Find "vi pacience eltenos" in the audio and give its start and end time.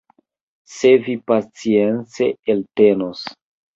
1.03-3.23